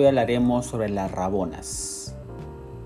[0.00, 2.14] Hoy hablaremos sobre las rabonas.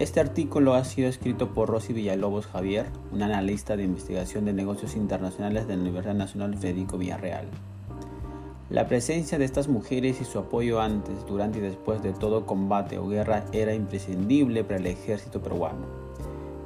[0.00, 4.96] Este artículo ha sido escrito por Rosy Villalobos Javier, una analista de investigación de negocios
[4.96, 7.46] internacionales de la Universidad Nacional Federico Villarreal.
[8.68, 12.98] La presencia de estas mujeres y su apoyo antes, durante y después de todo combate
[12.98, 15.86] o guerra era imprescindible para el ejército peruano.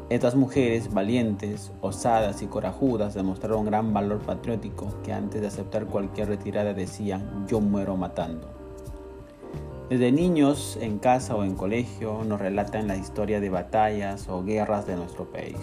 [0.09, 6.29] Estas mujeres valientes, osadas y corajudas demostraron gran valor patriótico que antes de aceptar cualquier
[6.29, 8.58] retirada decían yo muero matando.
[9.89, 14.87] Desde niños, en casa o en colegio, nos relatan la historia de batallas o guerras
[14.87, 15.57] de nuestro país,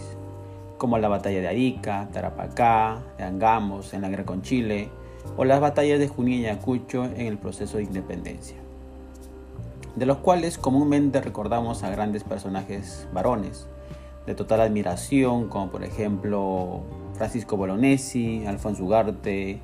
[0.79, 4.89] como la batalla de Arica, Tarapacá, de Angamos en la guerra con Chile,
[5.37, 8.57] o las batallas de Junín y Ayacucho en el proceso de independencia,
[9.95, 13.67] de los cuales comúnmente recordamos a grandes personajes varones,
[14.25, 16.81] de total admiración, como por ejemplo
[17.13, 19.59] Francisco Bolognesi, Alfonso Ugarte,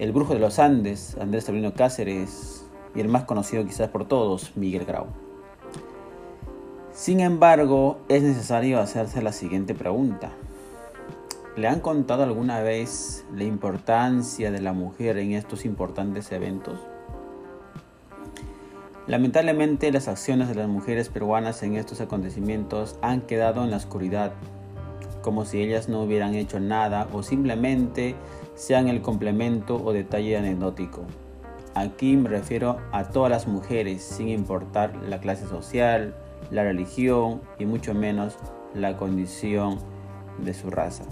[0.00, 2.60] el brujo de los Andes, Andrés Sabino Cáceres
[2.94, 5.06] y el más conocido quizás por todos, Miguel Grau.
[6.92, 10.32] Sin embargo, es necesario hacerse la siguiente pregunta.
[11.56, 16.78] ¿Le han contado alguna vez la importancia de la mujer en estos importantes eventos?
[19.06, 24.32] Lamentablemente las acciones de las mujeres peruanas en estos acontecimientos han quedado en la oscuridad,
[25.22, 28.14] como si ellas no hubieran hecho nada o simplemente
[28.54, 31.02] sean el complemento o detalle anecdótico.
[31.74, 36.14] Aquí me refiero a todas las mujeres, sin importar la clase social,
[36.50, 38.36] la religión y mucho menos
[38.74, 39.78] la condición
[40.38, 41.04] de su raza.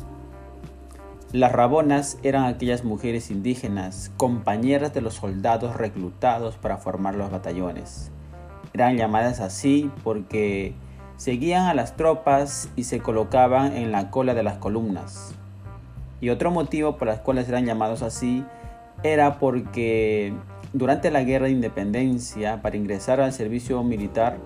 [1.33, 8.11] Las rabonas eran aquellas mujeres indígenas, compañeras de los soldados reclutados para formar los batallones.
[8.73, 10.75] Eran llamadas así porque
[11.19, 15.35] seguían a las tropas y se colocaban en la cola de las columnas.
[16.21, 18.45] Y otro motivo por el cual eran llamados así
[19.03, 20.33] era porque
[20.73, 24.39] durante la guerra de independencia, para ingresar al servicio militar,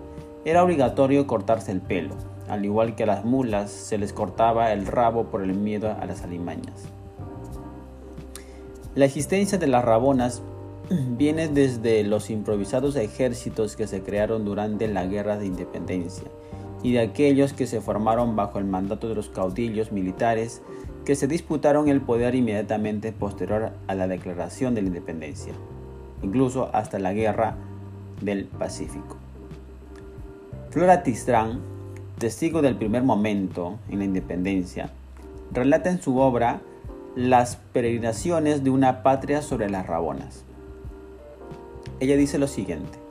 [0.45, 2.17] era obligatorio cortarse el pelo
[2.49, 6.05] al igual que a las mulas se les cortaba el rabo por el miedo a
[6.05, 6.85] las alimañas.
[8.95, 10.43] La existencia de las rabonas
[10.91, 16.25] viene desde los improvisados ejércitos que se crearon durante la guerra de independencia
[16.83, 20.63] y de aquellos que se formaron bajo el mandato de los caudillos militares
[21.05, 25.53] que se disputaron el poder inmediatamente posterior a la declaración de la independencia,
[26.23, 27.57] incluso hasta la guerra
[28.21, 29.17] del Pacífico.
[30.71, 31.73] Flora Tistrán
[32.23, 34.91] testigo del primer momento en la independencia,
[35.51, 36.61] relata en su obra
[37.17, 40.45] las peregrinaciones de una patria sobre las Rabonas.
[41.99, 43.02] Ella dice lo siguiente,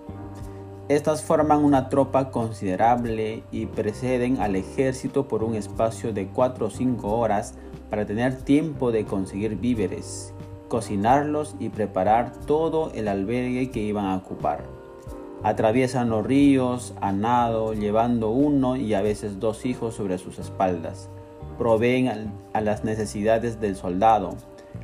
[0.89, 6.69] estas forman una tropa considerable y preceden al ejército por un espacio de 4 o
[6.69, 7.53] 5 horas
[7.89, 10.33] para tener tiempo de conseguir víveres,
[10.67, 14.63] cocinarlos y preparar todo el albergue que iban a ocupar.
[15.43, 21.09] Atraviesan los ríos a nado, llevando uno y a veces dos hijos sobre sus espaldas.
[21.57, 24.35] Proveen a las necesidades del soldado,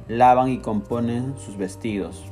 [0.08, 2.24] lavan y componen sus vestidos.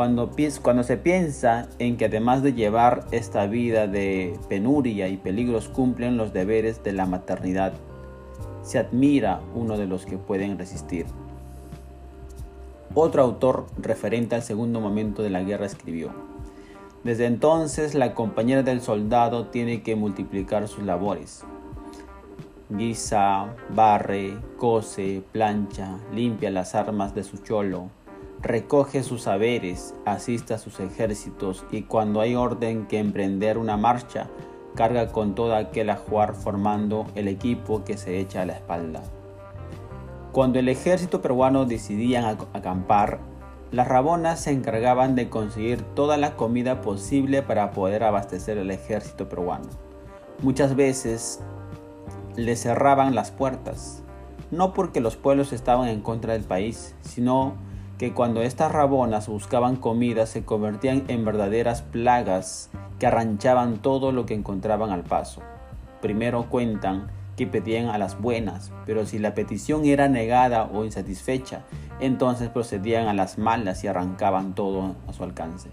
[0.00, 6.16] Cuando, se piensa en que además de llevar esta vida de penuria y peligros cumplen
[6.16, 7.74] los deberes de la maternidad,
[8.62, 11.04] se admira uno de los que pueden resistir.
[12.94, 16.12] Otro autor referente al segundo momento de la guerra escribió,
[17.04, 21.44] desde entonces la compañera del soldado tiene que multiplicar sus labores.
[22.70, 27.90] Guisa, barre, cose, plancha, limpia las armas de su cholo,
[28.42, 34.28] recoge sus saberes, asiste a sus ejércitos y cuando hay orden que emprender una marcha,
[34.74, 39.02] carga con todo aquel ajuar formando el equipo que se echa a la espalda.
[40.32, 43.18] Cuando el ejército peruano decidía acampar,
[43.72, 49.28] las rabonas se encargaban de conseguir toda la comida posible para poder abastecer el ejército
[49.28, 49.68] peruano.
[50.42, 51.40] Muchas veces
[52.36, 54.02] le cerraban las puertas,
[54.50, 57.54] no porque los pueblos estaban en contra del país, sino
[58.00, 64.24] que cuando estas rabonas buscaban comida se convertían en verdaderas plagas que arranchaban todo lo
[64.24, 65.42] que encontraban al paso.
[66.00, 71.60] Primero cuentan que pedían a las buenas, pero si la petición era negada o insatisfecha,
[72.00, 75.68] entonces procedían a las malas y arrancaban todo a su alcance.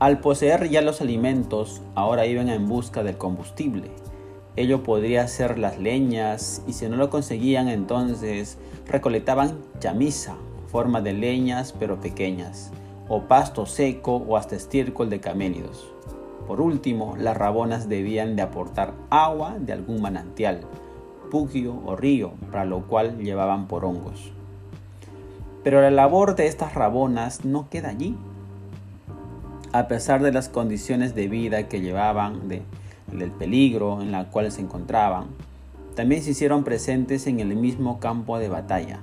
[0.00, 3.88] Al poseer ya los alimentos, ahora iban en busca del combustible.
[4.56, 8.56] Ello podría ser las leñas y si no lo conseguían entonces
[8.86, 10.36] recolectaban chamisa,
[10.68, 12.70] forma de leñas pero pequeñas,
[13.08, 15.92] o pasto seco o hasta estiércol de camélidos.
[16.46, 20.60] Por último, las rabonas debían de aportar agua de algún manantial,
[21.30, 24.30] pugio o río, para lo cual llevaban por hongos.
[25.64, 28.16] Pero la labor de estas rabonas no queda allí.
[29.72, 32.62] A pesar de las condiciones de vida que llevaban, de,
[33.12, 35.26] del peligro en la cual se encontraban,
[35.94, 39.00] también se hicieron presentes en el mismo campo de batalla,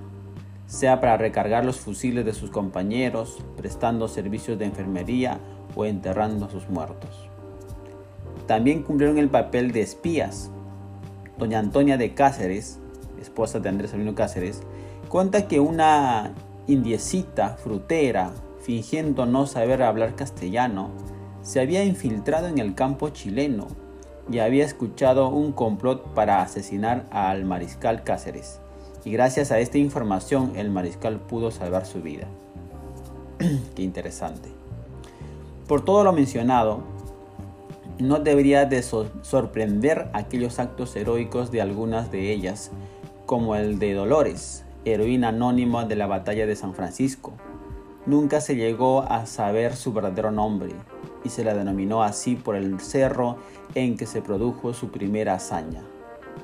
[0.67, 5.39] sea para recargar los fusiles de sus compañeros, prestando servicios de enfermería
[5.75, 7.29] o enterrando a sus muertos.
[8.45, 10.51] También cumplieron el papel de espías.
[11.37, 12.79] Doña Antonia de Cáceres,
[13.21, 14.61] esposa de Andrés Sabino Cáceres,
[15.07, 16.33] cuenta que una
[16.67, 20.89] indiecita frutera, fingiendo no saber hablar castellano,
[21.41, 23.67] se había infiltrado en el campo chileno
[24.29, 28.59] y había escuchado un complot para asesinar al mariscal Cáceres.
[29.03, 32.27] Y gracias a esta información el mariscal pudo salvar su vida.
[33.75, 34.49] Qué interesante.
[35.67, 36.81] Por todo lo mencionado,
[37.97, 42.71] no debería de sorprender aquellos actos heroicos de algunas de ellas,
[43.25, 47.33] como el de Dolores, heroína anónima de la batalla de San Francisco.
[48.05, 50.73] Nunca se llegó a saber su verdadero nombre
[51.23, 53.37] y se la denominó así por el cerro
[53.75, 55.83] en que se produjo su primera hazaña.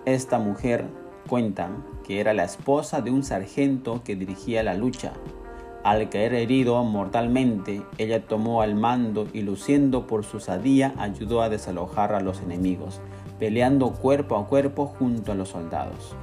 [0.06, 0.86] Esta mujer
[1.28, 5.14] cuentan que era la esposa de un sargento que dirigía la lucha
[5.88, 11.48] al caer herido mortalmente, ella tomó al mando y luciendo por su sadía ayudó a
[11.48, 13.00] desalojar a los enemigos,
[13.40, 16.14] peleando cuerpo a cuerpo junto a los soldados.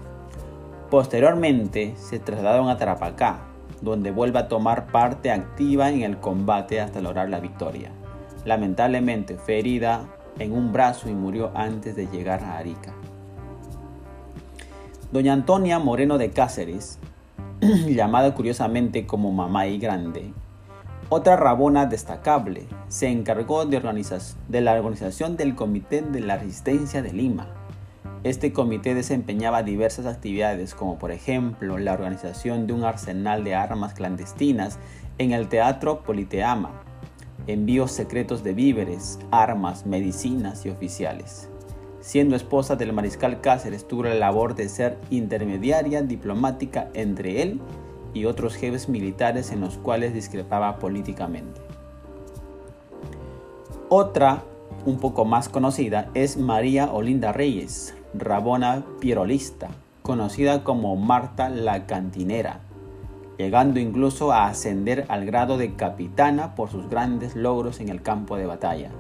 [0.91, 3.45] Posteriormente se trasladaron a Tarapacá,
[3.81, 7.91] donde vuelve a tomar parte activa en el combate hasta lograr la victoria.
[8.45, 10.07] Lamentablemente fue herida
[10.39, 12.93] en un brazo y murió antes de llegar a Arica.
[15.13, 16.99] Doña Antonia Moreno de Cáceres
[17.61, 20.33] llamada curiosamente como Mamá Grande.
[21.09, 23.81] Otra rabona destacable se encargó de,
[24.49, 27.47] de la organización del Comité de la Resistencia de Lima.
[28.25, 33.93] Este comité desempeñaba diversas actividades como por ejemplo la organización de un arsenal de armas
[33.93, 34.79] clandestinas
[35.19, 36.73] en el Teatro Politeama,
[37.47, 41.49] envíos secretos de víveres, armas, medicinas y oficiales.
[42.01, 47.61] Siendo esposa del mariscal Cáceres, tuvo la labor de ser intermediaria diplomática entre él
[48.13, 51.61] y otros jefes militares en los cuales discrepaba políticamente.
[53.89, 54.43] Otra,
[54.85, 59.69] un poco más conocida, es María Olinda Reyes, rabona pirolista,
[60.03, 62.61] conocida como Marta la Cantinera,
[63.39, 68.37] llegando incluso a ascender al grado de capitana por sus grandes logros en el campo
[68.37, 68.91] de batalla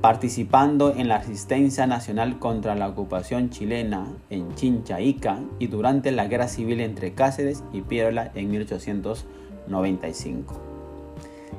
[0.00, 6.48] participando en la resistencia nacional contra la ocupación chilena en Chinchaica y durante la guerra
[6.48, 10.54] civil entre Cáceres y Piérola en 1895.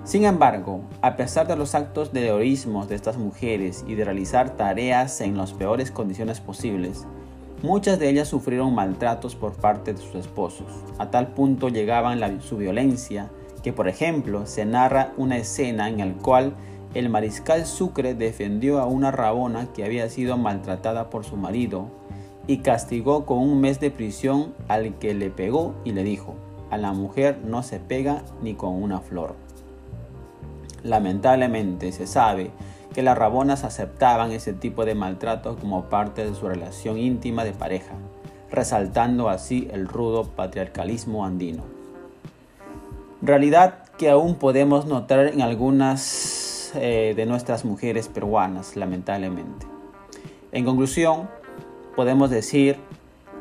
[0.06, 4.56] Sin embargo, a pesar de los actos de heroísmo de estas mujeres y de realizar
[4.56, 7.06] tareas en las peores condiciones posibles,
[7.62, 10.68] muchas de ellas sufrieron maltratos por parte de sus esposos.
[10.98, 13.30] A tal punto llegaban la, su violencia
[13.64, 16.54] que, por ejemplo, se narra una escena en la cual
[16.94, 21.88] el mariscal Sucre defendió a una rabona que había sido maltratada por su marido
[22.48, 26.36] y castigó con un mes de prisión al que le pegó y le dijo,
[26.72, 29.36] a la mujer no se pega ni con una flor.
[30.84, 32.52] Lamentablemente se sabe
[33.00, 37.54] que las rabonas aceptaban ese tipo de maltrato como parte de su relación íntima de
[37.54, 37.94] pareja,
[38.52, 41.64] resaltando así el rudo patriarcalismo andino.
[43.22, 49.66] Realidad que aún podemos notar en algunas eh, de nuestras mujeres peruanas, lamentablemente.
[50.52, 51.30] En conclusión,
[51.96, 52.76] podemos decir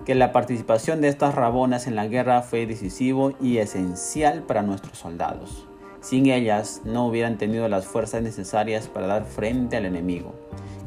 [0.06, 4.98] que la participación de estas rabonas en la guerra fue decisivo y esencial para nuestros
[4.98, 5.67] soldados.
[6.08, 10.32] Sin ellas no hubieran tenido las fuerzas necesarias para dar frente al enemigo.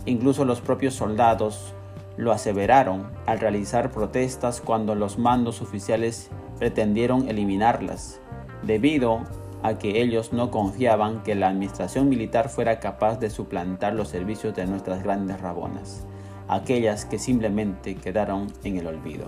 [0.08, 1.76] Incluso los propios soldados
[2.18, 8.20] lo aseveraron al realizar protestas cuando los mandos oficiales pretendieron eliminarlas,
[8.64, 9.20] debido
[9.62, 14.56] a que ellos no confiaban que la administración militar fuera capaz de suplantar los servicios
[14.56, 16.04] de nuestras grandes rabonas,
[16.48, 19.28] aquellas que simplemente quedaron en el olvido.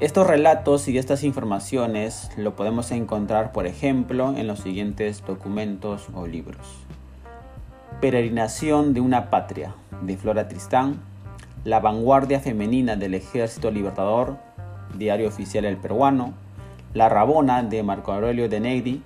[0.00, 6.24] Estos relatos y estas informaciones lo podemos encontrar, por ejemplo, en los siguientes documentos o
[6.28, 6.68] libros.
[8.00, 11.00] Peregrinación de una patria, de Flora Tristán,
[11.64, 14.36] La vanguardia femenina del Ejército Libertador,
[14.96, 16.32] Diario Oficial El Peruano,
[16.94, 19.02] la Rabona de Marco Aurelio de Negri,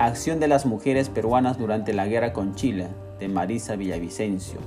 [0.00, 2.88] Acción de las mujeres peruanas durante la guerra con Chile
[3.20, 4.58] de Marisa Villavicencio,